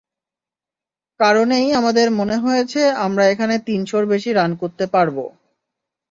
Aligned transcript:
কারণেই 1.19 1.67
আমাদের 1.79 2.07
মনে 2.19 2.37
হয়েছে 2.37 2.81
আমরা 3.05 3.23
এখানে 3.27 3.55
তিন 3.67 3.81
শোর 3.85 4.03
বেশি 4.13 4.29
রান 4.33 4.51
করতে 4.61 4.85
পারব। 4.93 5.17